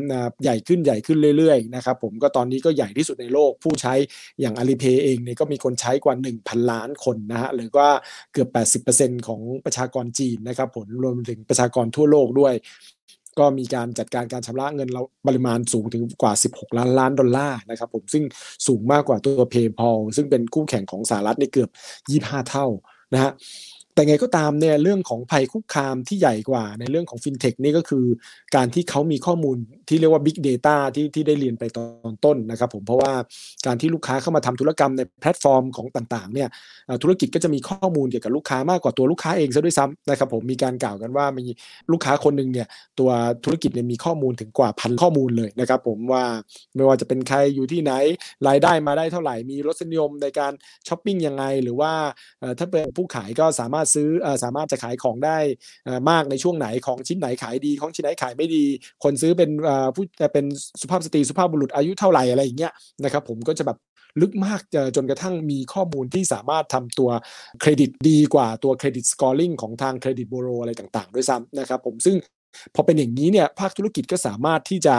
[0.42, 3.94] ใหญ่ขึ้นใหญ่ขึ้นเรื่อยๆนะครับผมก็ตอนนี้ก็ใหญ่ที่สุดในโลกผู้ใช้
[4.40, 7.88] อย่าง Alipay เองเนี่ยก็มีคนใช้กว่า 1,000 ล้านคนนะฮะหรือว่า
[8.32, 12.54] เกือบ 80%ของประชากรจีนนะครับผลรวมถึงประชากรทั่วโลกด้วย
[13.38, 18.24] ก็มีการจัดการการชำระเงินเราปริมาณสูงถึงกว่า 16 ล้านล้านดอลลาร์นะครับผมซึ่ง
[18.66, 21.70] สูงมากกว่าตัว PayPal ซึ่งเป็นคู่แข่งของสหรัฐในเกือบ
[22.38, 22.66] 25 เท่า
[23.14, 23.32] นะฮะ
[23.94, 28.04] แต่ไงก็ตามเนี่ยเรื่องของภัยคุกคามที่ใหญ่กว่าในเรื่องของฟินเทคนี่ก็คือ
[28.56, 29.56] การที่เขามีข้อมูล
[29.88, 31.78] ที่เรียกว่า Big Data ที่ที่ได้เรียนไปต
[32.08, 33.12] อนต้นนะครับผมเพราะว่า
[33.66, 36.48] การที่ลูกค้าเข้ามาทำธุรกรรมในแพลตฟอร์มของต่างๆเนี่ย
[37.02, 41.44] ธุรกิจก็จะมีข้อมูลเกี่ยวกับลูกค้ามากกว่าตัวลูกค้าเองซะด้วยซ้ำนะครับผมมีการกล่าวกันว่ามี
[41.92, 42.66] ลูกค้าคนหนึ่งเนี่ย
[42.98, 43.10] ตัว
[43.44, 46.24] ธุรกิจเนี่ยมีข้อมูลถึงกว่าพันข้อมูลเลยนะครับผมว่า
[46.74, 47.92] ไม่ว่าจะเป็นใครอยู่ที่ไหน
[48.48, 50.52] รายได้มาได้เท่าไหร่มีรสนิยมในการ
[50.88, 51.92] ช้อปปิ้งยังไงหรือว่า
[52.58, 54.08] ถ้าเป็นผู้ขายก็สามารถซื้อ
[54.42, 55.38] สามารถจะขายของได้
[56.10, 58.64] มากในช่วงไหนของชิ้นไหนขายดี ของชิ้นไหนขายไม่ดี
[59.04, 59.50] คนซื้อเป็น
[59.94, 60.44] ผู้เป็น
[60.80, 62.72] สุภาพสตรีสุภาพบุรุษอายุเท่าไหร่อะไรอย่างเงี้ย
[63.04, 63.78] นะครับผมก็จะแบบ
[64.20, 64.60] ลึกมาก
[64.96, 67.10] จนกระทั่งมีข้อมูลที่สามารถทำตัว
[67.60, 72.16] เครดิตดีกว่าตัว credit scoring ของทางเครดิตบูโรอะไรต่างๆ ด้วยซ้ำนะครับผมซึ่ง
[72.74, 74.94] พอเป็นอย่างนี้เนี่ยภาคธุรกิจก็สามารถที่จะ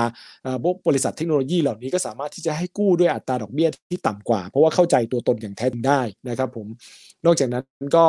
[0.88, 6.68] บริษัทเทคโนโลยีเหล่านี้ก็สามารถที่จะให้กู้ด้วยอัตราดอกเบี้ยที่ต่ำกว่า เพราะว่าเข้าใจตัวตนอย่างแท้จริงได้นะครับผม
[7.26, 7.66] นอกจากนั้น
[7.96, 8.06] ก็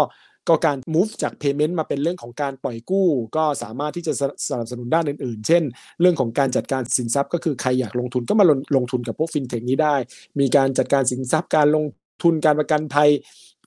[0.49, 4.13] ก็การ move จาก payment มาเป็นเรื่องของการปล่อยกู้ ก็สามารถที่จะ
[4.49, 5.63] สนับสนุนด้านอื่นๆ เช่น
[6.01, 9.95] เรื่องของการจัดการสินทรัพย์ ก็คือใครอยากลงทุนก็มาลงลงทุนกับพวกฟินเทคนี้ได้
[10.41, 11.85] มีการจัดการสินทรัพย์การลง
[12.23, 13.11] ทุนการประกันภัย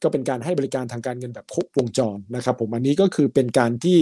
[0.03, 3.97] ก็เป็นการให้บริการทางการเงินแบบครบวงจรนะครับผมอันนี้ก็คือเป็นการที่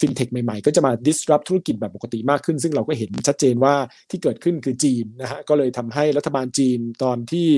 [0.00, 3.74] ฟินเทคใหม่ๆ ก็จะมา disrupt ธุรกิจแบบปกติมากขึ้น ซึ่งเราก็เห็นชัดเจนว่า
[4.10, 7.48] ที่เกิดขึ้นคือจีนนะฮะก็เลยทำให้รัฐบาลจีนตอนที่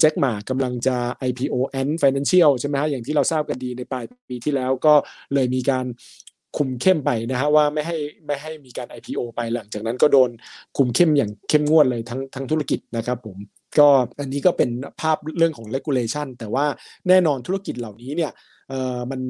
[0.00, 0.96] แจ็คหมากำลังจะ
[1.28, 4.94] IPO Ant Financial ใช่ไหมฮะอย่างที่เราทราบกันดีในปลายปีที่แล้วก็
[5.34, 5.86] เลยมีการ
[6.56, 10.30] คุมเข้มไปนะฮะว่าไม่ให้ไม่ให้มีการ IPO ไปหลังจากนั้นก็โดน
[10.76, 13.36] คุมเข้มอย่างเข้มงวดเลยทั้งทั้งธุรกิจนะครับผม
[13.78, 13.88] ก็
[14.20, 16.66] อันนี้ก็เป็นภาพเรื่องของ regulation แต่ว่า
[17.08, 18.32] แน่นอนธุรกิจเหล่านี้เนี่ย
[19.10, 19.20] มัน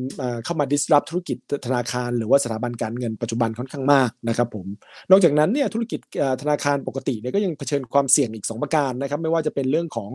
[0.44, 4.66] เข้ามา disrupt ธุรกิจธนาคาร หรือว่าสถาบันการเงินปัจจุบันค่อนข้างมากนะครับผม
[5.10, 6.00] นอกจากนั้นเนี่ยธุรกิจ
[6.42, 10.10] ธนาคารปกติเนี่ยก็ยังเผชิญความเสี่ยงอีก 2 ประการนะครับไม่ว่าจะเป็นเรื่องของ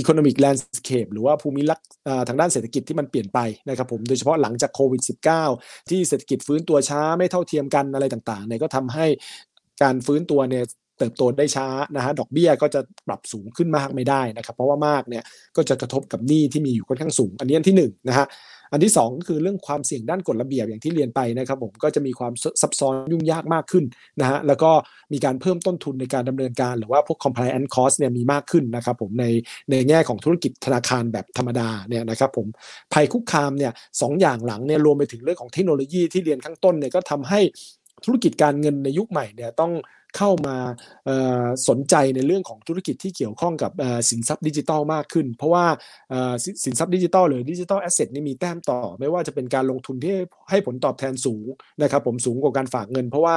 [0.00, 1.88] economic landscape หรือว่าภูมิลักษณ์
[2.28, 3.38] ทางด้านเศรษฐกิจที่มันเปลี่ยนไป
[3.68, 5.02] นะครับผมโดยเฉพาะหลังจากโควิด
[5.46, 9.06] -19 ที่เศรษฐกิจฟื้นตัวช้าไม่เท่าเทียมกันอะไรต่างๆเนี่ยก็ทำให้
[9.82, 10.64] การฟื้นตัวเนี่ย
[10.98, 15.24] เติบโตได้ช้านะฮะดอกเบี้ยก็จะปรับสูงขึ้นมากไม่ได้นะครับ เพราะว่ามากเนี่ย
[15.56, 18.28] ก็จะกระทบกับหนี้ที่มีอยู่ค่อนข้างสูง อันนี้อันที่1นนะฮะ
[18.72, 22.32] อันที่ 2 ก็คือเรื่องความเสี่ยงด้านกฎระเบียบอย่างที่เรียนไปนะครับผมก็จะมีความ
[22.62, 23.84] ซับซ้อนยุ่งยากมากขึ้น
[24.20, 24.70] นะฮะแล้วก็
[25.12, 29.24] มีการเพิ่มต้นทุนในการดำเนินการ หรือว่าพวก compliance cost เนี่ยมีมากขึ้นนะครับผมใน
[29.70, 32.46] ในแง่ของธุรกิจธนาคารแบบธรรมดาเนี่ยนะครับผม
[32.92, 37.40] ภัยคุกคามเนี่ยสองอย่างหลังเนี่ยรวมไปถึงเรื่องของเทคโนโลยีที่เรียนข้างต้นเนี่ยก็ทำให้
[38.04, 39.72] ธุรกิจการเงินในยุคใหม่เนี่ยต้อง
[40.16, 40.56] เข้ามา
[41.68, 43.72] สนใจในเรื่องของธุรกิจที่เกี่ยวข้องกับ
[44.10, 45.64] สินทรัพย์ดิจิทัลมากขึ้น เพราะว่า
[46.64, 50.14] สินทรัพย์ดิจิทัลหรือ digital asset นี่มีแต้มต่อ ไม่ว่าจะเป็นการลงทุนที่
[50.50, 51.46] ให้ผลตอบแทนสูง
[51.82, 53.36] นะครับผมสูงกว่าการฝากเงิน เพราะว่า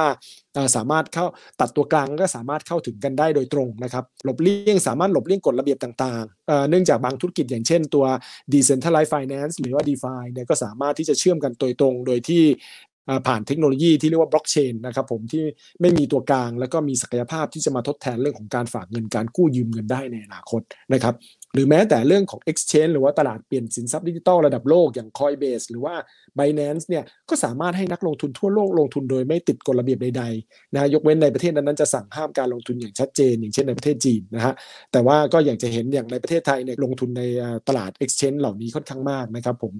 [0.76, 1.26] สามารถเข้า
[1.60, 8.04] ตัดตัวกลางก็สามารถเข้าถึงกันได้โดยตรงนะครับหลบเลี่ยงสามารถหลบเลี่ยงกฎระเบียบต่างๆ เนื่องจากบางธุรกิจอย่างเช่นตัว
[8.52, 12.44] decentralized finance หรือว่า DeFi เนี่ยก็สามารถที่จะเชื่อมกันโดยตรง โดยที่
[13.26, 15.44] ผ่านเทคโนโลยีที่เรียกว่าบล็อกเชนนะครับผมที่
[15.80, 20.60] ไม่มีตัวกลาง แล้วก็มีศักยภาพที่จะมาทดแทนเรื่องของการฝากเงินการกู้ยืมเงินได้ในอนาคต
[20.92, 21.14] นะครับ
[21.54, 25.94] หรือแม้แต่เรื่องของ Exchange หรือว่าตลาดเปลี่ยนสินทรัพย์ดิจิทัลระดับโลกอย่าง Coinbase หรือว่า
[26.38, 34.54] Binance เนี่ยก็สามารถให้นักลงทุนทั่วโลกลงทุนโดยไม่ติดกฎระเบียบใดๆนะยกเว้นในประเทศนั้นๆจะสั่งห้ามการลงทุนอย่างชัดเจน อย่างเช่นในประเทศจีนนะฮะ
[34.92, 37.22] แต่ว่าก็อยากจะเห็นอย่างในประเทศไทยเนี่ยลงทุนใน
[37.68, 39.74] ตลาด Exchange เหล่านี้ค่อนข้างมากนะครับผม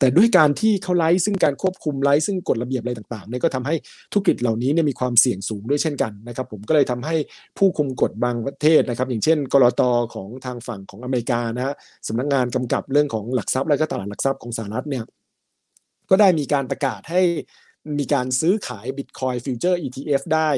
[0.00, 3.74] แต่ด้วยการที่เขาไล่ซึ่งการควบคุมไล่ซึ่งกฎระเบียบอะไรต่างๆเนี่ยก็ทำให้
[4.12, 7.16] ธุรกิจเหล่านี้เนี่ยมีความเสี่ยงสูงด้วยเช่นกันนะครับ ผมก็เลยทำให้
[7.58, 9.82] ผู้คุมกฎบางประเทศนะครับ อย่างเช่น กรต
[10.14, 11.74] ของทางฝั่งของอเมริกานะฮะ
[12.08, 15.04] สำนักงงานกำกับเรื่องของหลักทรัพย์และก็ตลาดหลักทรัพย์ของสหรัฐเนี่ย
[16.10, 17.20] ก็ได้มีการประกาศให้
[17.98, 20.48] มีการซื้อขายบิตคอยฟิวเจอร์ ETF ได้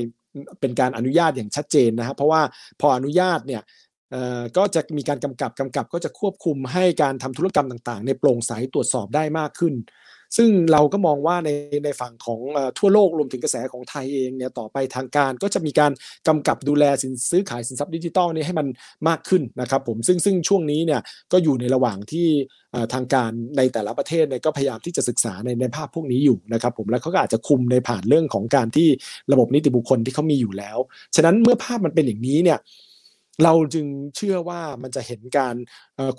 [0.61, 2.43] เป็นการอนุญาตอย่างชัดเจนนะครับเพราะว่า
[2.81, 3.63] พออนุญาตเนี่ย
[4.57, 9.75] ก็จะมีการกำกับกำกับก็จะควบคุมให้การทำธุรกรรมต่างๆ ในโปร่งใสตรวจสอบได้มากขึ้น
[10.37, 11.51] ซึ่งเราก็มองว่าใน
[11.85, 12.41] ในฝั่งของ
[12.79, 15.93] ทั่วโลกรวมถึงกระแสของไทยเองเนี่ยต่อไปทางการก็จะมีการ
[16.29, 18.67] กำกับดูแลสินซื้อขายสินทรัพย์ดิจิทัลนี่ให้มัน
[19.09, 21.01] มากขึ้นนะครับผมซึ่งซึ่งช่วงนี้เนี่ย
[21.33, 22.29] ก็อยู่ในระหว่างที่
[22.95, 28.89] ทางการในแต่ละประเทศเนี่ยก็พยายามที่จะศึกษาในในภาพพวกนี้อยู่นะครับผมแล้วเขาก็อาจจะคุมในผ่านเรื่องของการที่
[29.33, 30.79] ระบบนิติบุคคลที่เขามีอยู่แล้ว
[31.17, 32.59] ฉะนั้นเมื่อภาพมันเป็นอย่างนี้เนี่ย
[33.45, 35.55] เราจึงเชื่อว่ามันจะเห็นการ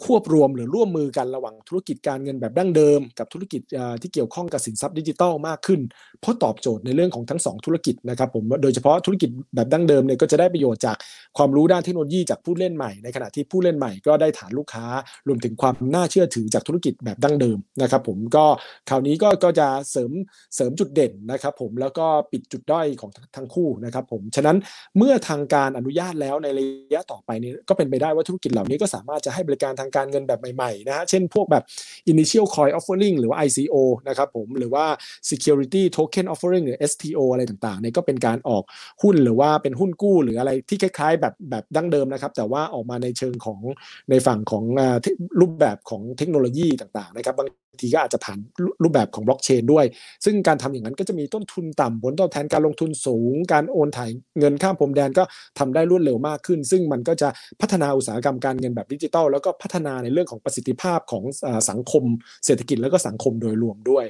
[0.04, 3.62] ควบรวมหรือร่วมมือกันระหว่างธุรกิจการเงินแบบดั้งเดิม กับธุรกิจ
[4.02, 5.82] ที่เกี่ยวข้องกับสินทรัพย์ดิจิทัลมากขึ้น
[6.22, 10.98] เพราะตอบโจทย์ในเรื่องของทั้ง 2 ธุรกิจนะครับผมโดยเฉพาะธุรกิจแบบดั้งเดิมเนี่ยก็จะได้ประโยชน์จาก
[11.38, 14.86] ความรู้ด้านเทคโนโลยีจากผู้เล่นใหม่ในขณะที่ผู้เล่นใหม่ก็ได้ฐานลูกค้า
[15.28, 18.46] รวมถึงความน่าเชื่อถือจากธุรกิจแบบดั้งเดิมนะครับผมก็
[18.90, 20.12] คราวนี้ก็ก็จะเสริม
[20.56, 24.58] เสริมจุดเด่นนะครับผมแล้วก็ปิดจุดด้อยของทั้งคู่นะครับผมฉะนั้น
[24.98, 31.64] เมื่อทางการอนุญาตแล้วในระยะต่อไปนี้ก็เป็นไปได้ว่าธุรกิจเหล่านี้ก็สามารถจะให้บริการทางการเงินแบบใหม่ๆนะฮะเช่นพวกแบบ
[32.12, 33.76] initial coin offering หรือว่า ICO
[34.08, 34.86] นะครับผมหรือว่า
[35.30, 38.64] security token offering หรือ STO อะไรต่างๆเนี่ยก็เป็นการออก
[39.02, 43.60] หุ้นหรือว่าเป็นหุ้นกู้หรืออะไรที่คล้ายๆ แบบแบบดั้งเดิมนะครับ แต่ว่าออกมาในเชิงของ
[44.10, 44.64] ในฝั่งของ
[45.40, 47.50] รูปแบบของเทคโนโลยีต่างๆนะครับบาง
[47.82, 48.40] ทีก็อาจจะผ่าน
[48.84, 49.86] รูปแบบของบล็อกเชนด้วย
[50.26, 55.24] ซึ่งการทำอย่างนั้นก็จะมีต้นทุนต่ำผลตอบแทนการลงทุนสูง การโอนถ่ายเงินข้ามพรมแดนก็
[55.60, 57.30] ทำได้รวดเร็วมากขึ้น ซึ่งมันก็จะ
[57.62, 61.24] พัฒนาอุตสาหกรรมการเงินแบบดิจิทัลแล้วก็พัฒนาในเรื่องของประสิทธิภาพของ
[61.70, 62.04] สังคม
[62.46, 64.06] เศรษฐกิจแล้วก็สังคมโดยรวมด้วย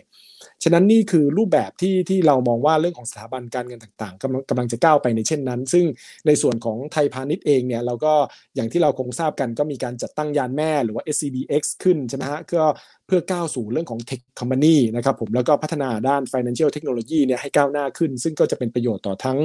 [0.64, 5.86] ฉะนั้นนี่คือรูปแบบที่ที่เรามองว่าเรื่องของสถาบันการเงินต่างๆกำลังกำลังจะก้าวไปในเช่นนั้น ซึ่ง
[6.28, 8.14] ในส่วนของไทยพาณิชย์เองเนี่ยเราก็
[8.56, 12.66] อย่างที่เราคงทราบกันก็มีการจัดตั้งยานแม่หรือว่า SCBX ขึ้นใช่ไหมฮะก็
[13.08, 19.38] เพื่อก้าวสู่เรื่องของ Tech Company นะครับผมแล้วก็พัฒนาด้าน Financial Technology เนี่ยให้ก้าวหน้าขึ้น ซึ่งก็จะเป็นประโยชน์ต่อทั้ง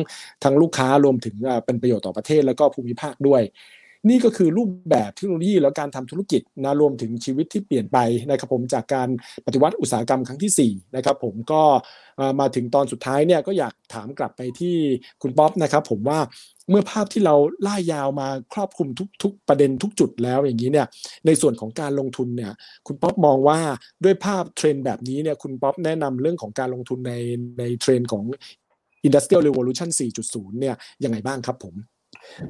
[0.45, 1.35] ทั้งลูกค้ารวมถึง
[1.67, 3.43] เป็นประโยชน์ต่อประเทศแล้วก็ภูมิภาคด้วย
[4.09, 7.99] นี่ก็คือรูปแบบเทคโนโลยีแล้วการทำธุรกิจนะรวมถึงชีวิตที่เปลี่ยนไป
[8.31, 9.09] นะครับผมจากการ
[9.47, 11.63] ปฏิวัติอุตสาหกรรมครั้งที่4นะครับผมก็
[12.41, 14.77] มาถึงตอนสุดท้ายเนี่ยก็อยากถามกลับไปที่
[15.23, 16.19] คุณป๊อปนะครับผมว่า
[16.71, 17.35] เมื่อภาพที่เรา
[17.67, 18.89] ไล่ยาวมาครอบคลุม
[19.23, 20.87] ทุกๆ ประเด็นทุกจุดแล้วอย่างนี้เนี่ย
[21.27, 22.53] ในส่วนของการลงทุนเนี่ย
[22.87, 23.59] คุณป๊อปมองว่า
[24.05, 27.15] ด้วยภาพเทรนด์แบบนี้เนี่ยคุณป๊อปแนะนำเรื่องของการลงทุนใน
[27.59, 28.25] ในเทรนด์ของ
[29.07, 29.91] Industrial Revolution
[30.25, 31.75] 4.0 เนี่ยยังไงบ้างครับผม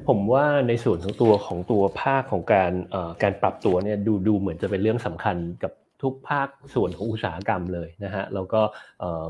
[0.07, 2.71] ผมว่าในส่วนของตัวของตัวภาคของการ
[3.23, 5.73] การปรับตัวเนี่ยดูดูเหมือนจะเป็นเรื่องสำคัญกับ
[6.05, 8.61] ทุกภาคส่วนของอุตสาหกรรมเลยนะฮะแล้วก็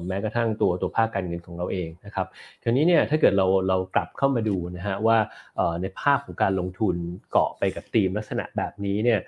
[0.08, 2.28] แม้กระทั่งตัวตัวภาคการเงินของเราเองนะครับ
[2.64, 5.18] ทีนี้เนี่ยถ้าเกิดเราเรากลับเข้ามาดูนะฮะว่า
[5.82, 6.96] ในภาพของการลงทุน
[7.32, 9.20] เกาะไปกับธีมลักษณะแบบนี้เนี่ย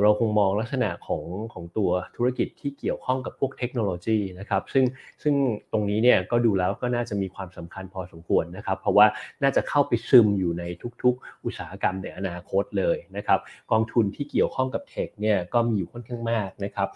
[0.00, 4.84] เราคงมองลักษณะของของตัวธุรกิจที่เกี่ยวข้องกับพวกเทคโนโลยีนะครับซึ่ง
[5.22, 5.34] ซึ่ง
[5.72, 9.06] ตรงนี้เนี่ยก็ดูแล้วก็น่าจะมีความสำคัญพอสมควรนะครับ เพราะว่า
[9.42, 10.64] น่าจะเข้าไปซึมอยู่ใน
[11.02, 13.38] ทุกๆ อุตสาหกรรมในอนาคตเลยนะครับ
[13.72, 16.88] กองทุนที่เกี่ยวข้องกับ tech เนี่ยก็มีอยู่ค่อนข้างมากนะครับ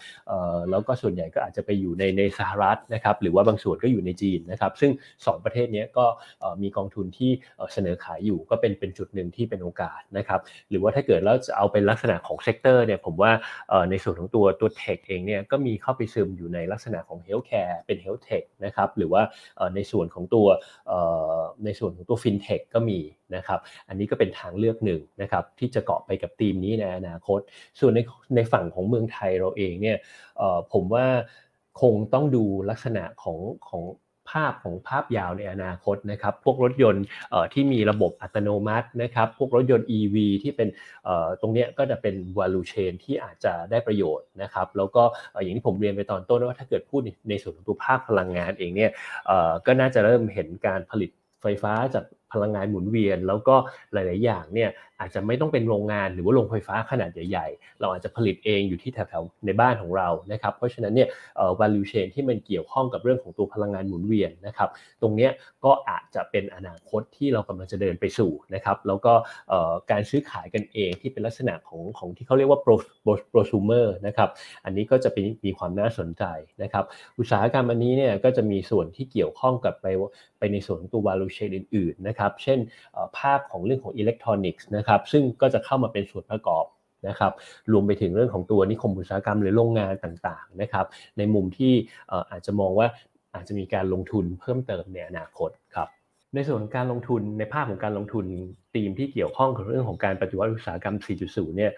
[0.69, 6.05] แล้วก็ส่วนใหญ่ก็อาจจะไปอยู่ในในสหรัฐนะครับหรือว่าบางส่วนก็อยู่ในจีนนะครับซึ่ง 2 ประเทศนี้ก็
[6.61, 7.31] มีกองทุนที่
[7.73, 13.31] เสนอขายอยู่ก็เป็นเป็นจุดหนึ่งที่เป็นโอกาสนะครับหรือว่าถ้าเกิดเราจะเอาเป็นลักษณะของ sector เนี่ยผมว่า
[13.89, 19.21] ในส่วนของตัวตัว tech เองเนี่ยก็มีเข้าไปซึมอยู่ในลักษณะของ healthcare เป็น health tech นะครับหรือว่า
[19.75, 20.47] ในส่วนของตัว
[21.65, 22.99] ในส่วนของตัวฟินเทคก็มี
[23.35, 27.39] นะครับอันนี้ก็เป็นทางเลือกหนึ่งนะครับที่จะเกาะไปกับธีมนี้ในอนาคต
[27.79, 27.99] ส่วนใน
[28.35, 29.97] ในฝั่งของเมืองไทยเราเองเนี่ย
[30.73, 31.05] ผมว่า
[31.81, 33.81] คงต้องดูลักษณะของของ
[34.31, 37.03] ภาพของภาพยาวในอนาคตนะครับ พวกรถยนต์
[37.53, 40.67] ที่มีระบบอัตโนมัตินะครับ พวกรถยนต์ EV ที่เป็น
[41.41, 45.03] ตรงนี้ก็จะเป็น value chain ที่อาจจะได้ประโยชน์นะครับ แล้วก็
[45.41, 48.91] อย่างที่ผมเรียนไปตอนต้นว่าถ้าเกิดพูดในส่วนของตัวภาคพลังงานเองเนี่ย
[49.65, 51.11] ก็น่าจะเริ่มเห็นการผลิต
[51.41, 53.55] ไฟฟ้าจากพลังงานหมุนเวียน แล้วก็
[53.93, 61.09] หลาย ๆ อย่างเนี่ยอาจจะไม่ต้องเป็นโรงงานหรือว่าโรงไฟฟ้าขนาดใหญ่ ๆ เราอาจจะผลิตเองอยู่ที่แถว ๆ ในบ้านของเรานะครับเพราะฉะนั้นเนี่ย
[61.59, 64.69] value chain ที่มันเกี่ยวข้องกับเรื่องของตัวพลังงานหมุนเวียนนะครับ
[65.01, 65.29] ตรงนี้
[65.65, 69.13] ก็อาจจะเป็นอนาคตที่เรากำลังจะเดินไปสู่นะครับแล้วก็
[69.91, 72.59] การซื้อขายกันเองที่เป็นลักษณะของของที่เขาเรียกว่า
[73.31, 74.29] prosumer นะครับ
[74.65, 76.23] อันนี้ก็จะเป็นมีความน่าสนใจ
[76.63, 76.83] นะครับ
[77.19, 79.87] อุตสาหกรรมอันนี้เนี่ยก็จะมีส่วนที่เกี่ยวข้องกับไป
[80.39, 82.59] ไปในส่วนของตัว value chain อื่น ๆ นะครับเช่น
[83.19, 86.65] ภาคของเรื่องของอิเล็กทรอนิกส์นะครับ ซึ่งก็จะเข้ามาเป็นส่วนประกอบ
[87.07, 87.31] นะครับ
[87.71, 90.85] รวมไปถึงเรื่องของตัวนิคมอุตสาหกรรมหรือโรงงานต่างๆนะครับ
[91.17, 91.73] ในมุมที่
[92.31, 92.87] อาจจะมองว่า
[93.35, 95.89] อาจจะมีการลงทุนเพิ่มเติมในอนาคตครับ
[96.35, 98.25] ในส่วนการลงทุนในภาพของการลงทุน
[98.73, 101.71] ธีมที่เกี่ยวข้องกับเรื่องของการปฏิวัติอุตสาหกรรม 4.0 เนี่ย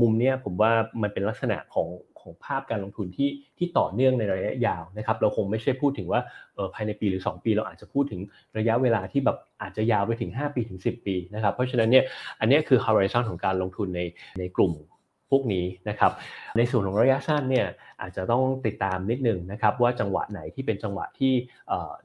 [0.00, 1.88] มุมเนี้ยผมว่ามันเป็นลักษณะของ
[2.22, 6.20] ของภาพการลงทุนที่ที่ต่อเนื่องในระยะยาวนะครับ เราคงไม่ใช่พูดถึงว่า
[6.54, 8.20] เออภายในปีหรือ 2 ปี เราอาจจะพูดถึง
[8.58, 12.04] ระยะเวลาที่แบบอาจจะยาวไปถึง 5 ปีถึง 10 ปีนะครับ เพราะฉะนั้นเนี่ย
[12.40, 14.00] อันนี้คือ horizon ของการลงทุนใน
[14.38, 14.74] ในกลุ่ม
[15.34, 16.12] พวกนี้นะครับ
[16.56, 17.66] ในส่วนของระยะสั้นเนี่ย
[18.02, 21.32] อาจจะต้องติดตามนิดนึงนะครับว่าจังหวะไหนที่เป็นจังหวะที่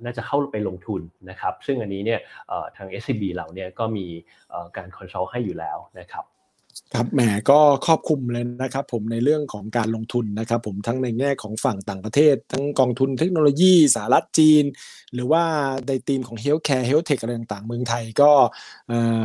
[0.04, 2.20] น่าจะเข้าไปลงทุนนะครับซึ่งอันนี้เนี่ย
[2.76, 4.06] ทาง SCB เราเนี่ยก็มี
[4.78, 6.26] การ consult ให้อยู่แล้วนะครับ
[6.94, 14.64] ครับแหมก็ครอบคลุมเลยนะครับผมในเรื่องของการลงทุนนะครับผมทั้งในแง่ของฝั่งต่างประเทศ ทั้งกองทุนเทคโนโลยีสหรัฐจีน
[15.14, 15.44] หรือว่า
[15.88, 18.32] ในธีมของ healthcare health tech อะไรต่างๆเมืองไทยก็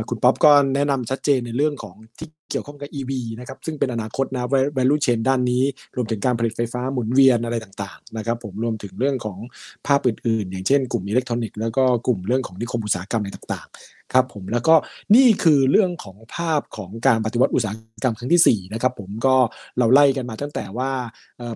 [0.09, 5.63] คุณป๊อปก็แนะนำชัดเจนในเรื่องของที่ เกี่ยวข้องกับ EV นะครับซึ่งเป็นอนาคตนะ value chain ด้านนี้
[5.95, 9.39] รวมถึงการผลิตไฟฟ้าหมุนเวียนอะไรต่างๆนะครับผมรวมถึงเรื่องของ
[9.87, 14.75] ภาพอื่นๆ อย่างเช่นกลุ่มอิเล็กทรอนิกส์แล้วก็กลุ่มเรื่องของนิคมอุตสาหกรรมอะไรต่างๆครับผมแล้วก็
[15.15, 19.35] นี่คือเรื่องของภาพของการปฏิวัติอุตสาห กรรมครั้งที่4นะครับผมก็
[19.77, 20.91] เราไล่กันมาตั้งแต่ว่า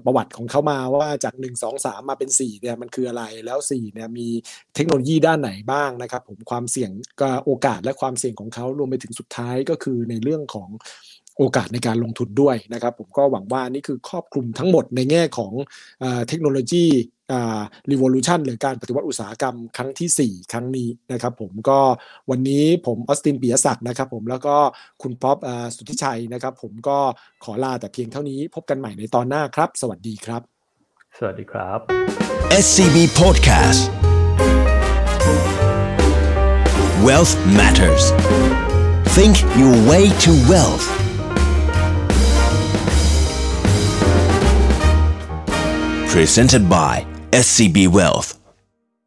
[0.05, 4.27] ประวัติของเขามาว่าจาก 1 2 3 มาเป็น4เนี่ยมันคืออะไรแล้ว4เนี่ยมี
[4.75, 6.91] เทคโนโลยีด้านไหนบ้างนะครับผมความเสี่ยง
[7.45, 10.69] โอกาสและความเสี่ยงของเขารวมไปถึงสุดท้ายก็คือในเรื่องของ
[11.38, 15.53] โอกาสในการลงทุนด้วยนะครับ ผมก็หวังว่านี่คือครอบคลุมทั้งหมดในแง่ของ
[16.27, 16.86] เทคโนโลยี
[17.31, 17.61] อ่า
[17.91, 21.79] revolution หรือการปฏิวัติอุตสาหกรรมครั้งที่ 4 ครั้งนี้นะครับผมก็
[22.29, 24.55] วันนี้ผมออสตินปียศักดิ์นะครับผมแล้วก็
[25.01, 25.38] คุณป๊อป
[25.75, 26.97] สุทธิชัยนะครับ ผมก็
[27.43, 30.41] ขอลาแต่เพียงเท่านี้พบกันใหม่ในตอนหน้าครับ สวัสดีครับ
[31.17, 31.79] สวัสดีครับ
[32.63, 33.81] SCB Podcast
[37.05, 38.05] Wealth Matters
[39.15, 40.85] Think your way to wealth
[46.13, 48.39] presented by SCB Wealth